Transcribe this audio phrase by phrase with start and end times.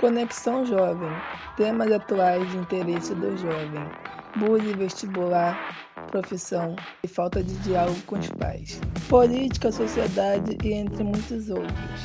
[0.00, 1.10] Conexão Jovem.
[1.56, 3.88] Temas atuais de interesse do jovem.
[4.36, 5.56] Bullying vestibular,
[6.10, 8.80] profissão e falta de diálogo com os pais.
[9.08, 12.00] Política, sociedade e entre muitos outros.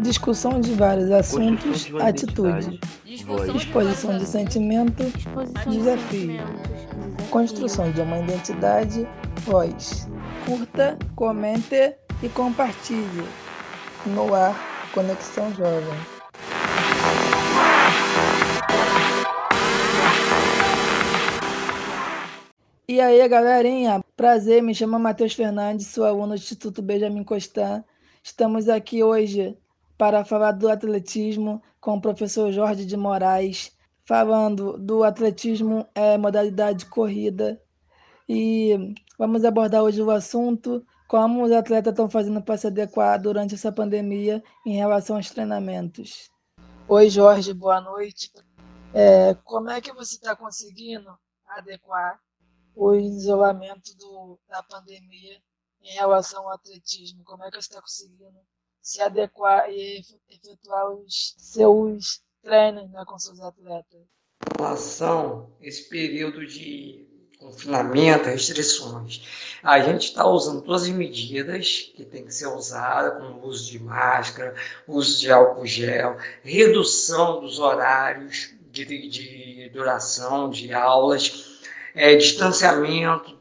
[0.00, 2.80] Discussão de vários assuntos, de atitude.
[3.04, 5.04] Exposição de sentimento,
[5.68, 6.40] desafio.
[7.30, 9.06] Construção de uma identidade,
[9.42, 10.08] voz.
[10.46, 13.26] Curta, comente e compartilhe.
[14.06, 15.92] No ar, Conexão Jovem.
[22.88, 27.84] E aí, galerinha, prazer, me chamo Matheus Fernandes, sou aluno do Instituto Benjamin Constant.
[28.22, 29.54] Estamos aqui hoje
[29.98, 36.86] para falar do atletismo com o professor Jorge de Moraes, falando do atletismo é modalidade
[36.86, 37.60] corrida.
[38.26, 43.54] E vamos abordar hoje o assunto como os atletas estão fazendo para se adequar durante
[43.54, 46.30] essa pandemia em relação aos treinamentos.
[46.88, 48.32] Oi, Jorge, boa noite.
[48.92, 52.20] É, como é que você está conseguindo adequar
[52.74, 55.40] o isolamento do, da pandemia
[55.82, 57.22] em relação ao atletismo?
[57.24, 58.38] Como é que você está conseguindo
[58.80, 64.00] se adequar e efetuar os seus treinos né, com seus atletas?
[64.00, 69.22] Em relação a esse período de confinamento, restrições,
[69.62, 73.70] a gente está usando todas as medidas que tem que ser usadas, como o uso
[73.70, 74.54] de máscara,
[74.86, 81.60] uso de álcool gel, redução dos horários de, de duração de aulas,
[81.94, 83.36] é, distanciamento.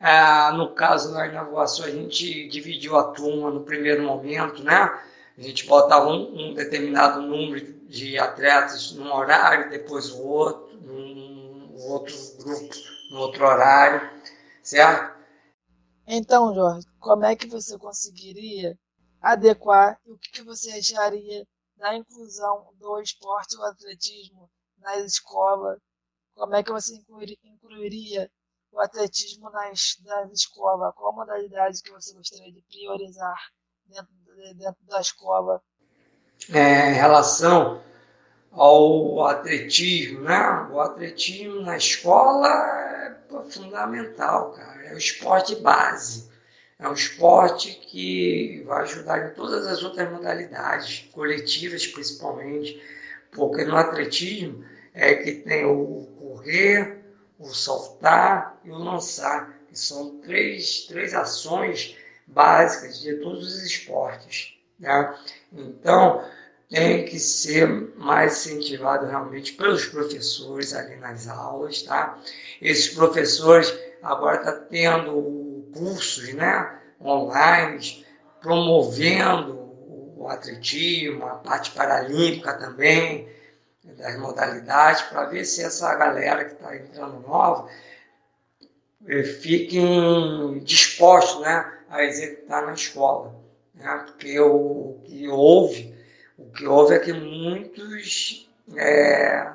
[0.00, 5.00] É, no caso da inauguração, a gente dividiu a turma no primeiro momento, né?
[5.36, 11.74] A gente botava um, um determinado número de atletas num horário, depois o outro, num
[11.76, 12.74] outro grupo,
[13.10, 14.10] no outro horário,
[14.62, 15.16] certo?
[16.06, 18.78] Então, Jorge, como é que você conseguiria
[19.20, 21.46] adequar e o que você acharia
[21.76, 25.80] da inclusão do esporte, o atletismo nas escolas
[26.36, 26.94] como é que você
[27.44, 28.30] incluiria
[28.70, 30.94] o atletismo nas, nas escolas?
[30.94, 33.38] Qual modalidade que você gostaria de priorizar
[33.86, 34.12] dentro,
[34.54, 35.62] dentro da escola?
[36.52, 37.82] É, em relação
[38.52, 40.68] ao atletismo, né?
[40.70, 42.48] O atletismo na escola
[43.06, 44.86] é fundamental, cara.
[44.86, 46.30] É o esporte base.
[46.78, 52.80] É um esporte que vai ajudar em todas as outras modalidades, coletivas principalmente,
[53.32, 54.62] porque no atletismo
[54.92, 56.98] é que tem o correr,
[57.38, 61.96] o soltar e o lançar, que são três, três ações
[62.26, 64.58] básicas de todos os esportes.
[64.78, 65.18] Né?
[65.52, 66.22] Então,
[66.68, 72.18] tem que ser mais incentivado realmente pelos professores ali nas aulas, tá?
[72.60, 73.72] Esses professores
[74.02, 78.04] agora estão tá tendo cursos, né, online,
[78.40, 79.54] promovendo
[80.16, 83.28] o atletismo, a parte paralímpica também,
[83.84, 87.68] das modalidades, para ver se essa galera que está entrando nova
[89.06, 93.34] eh, fiquem dispostos né, a executar na escola.
[93.74, 94.04] Né?
[94.06, 95.95] Porque o, que houve,
[96.56, 99.52] que houve é que muitos, é,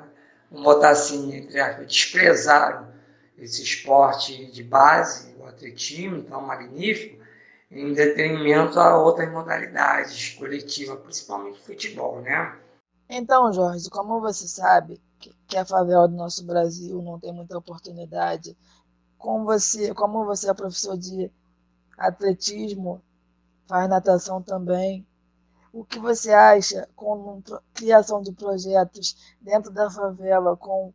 [0.50, 1.48] botar assim,
[1.86, 2.92] desprezaram
[3.36, 7.22] esse esporte de base, o atletismo, tão magnífico,
[7.70, 12.58] em detrimento a outras modalidades coletivas, principalmente futebol, né?
[13.08, 15.00] Então, Jorge, como você sabe
[15.46, 18.56] que a favela do nosso Brasil não tem muita oportunidade,
[19.18, 21.30] como você, como você é professor de
[21.96, 23.02] atletismo,
[23.66, 25.06] faz natação também,
[25.72, 30.92] o que você acha com a criação de projetos dentro da favela com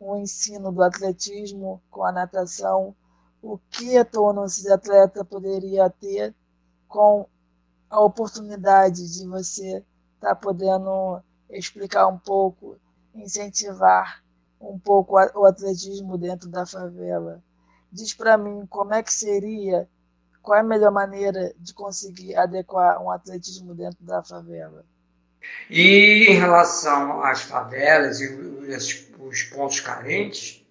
[0.00, 2.94] o ensino do atletismo, com a natação,
[3.40, 6.34] o que retorno esse atleta poderia ter
[6.88, 7.26] com
[7.88, 9.84] a oportunidade de você
[10.14, 12.76] estar tá podendo explicar um pouco,
[13.14, 14.22] incentivar
[14.60, 17.42] um pouco o atletismo dentro da favela.
[17.90, 19.88] Diz para mim como é que seria,
[20.42, 24.84] qual é a melhor maneira de conseguir adequar um atletismo dentro da favela.
[25.70, 28.28] E em relação às favelas e
[29.18, 30.64] os pontos carentes,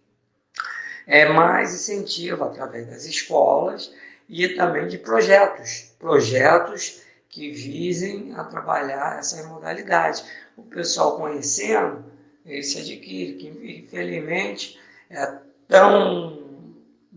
[1.06, 3.94] é mais incentivo através das escolas
[4.28, 10.26] e também de projetos, projetos que visem a trabalhar essas modalidades
[10.58, 12.04] o pessoal conhecendo,
[12.46, 13.48] ele se adquire, que
[13.84, 14.80] infelizmente
[15.10, 16.47] é tão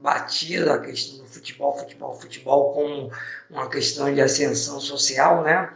[0.00, 3.10] batida a questão do futebol, futebol, futebol como
[3.50, 5.72] uma questão de ascensão social, né?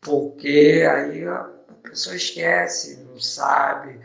[0.00, 1.48] Porque aí a
[1.82, 4.00] pessoa esquece, não sabe,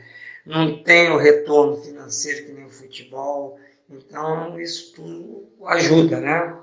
[0.46, 3.60] não tem o retorno financeiro que nem o futebol.
[3.90, 6.56] Então isso tudo ajuda, né?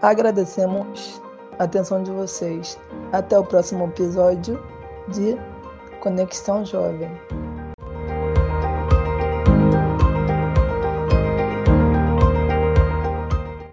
[0.00, 1.20] Agradecemos
[1.58, 2.78] a atenção de vocês.
[3.12, 4.62] Até o próximo episódio
[5.08, 5.36] de
[6.00, 7.10] Conexão Jovem.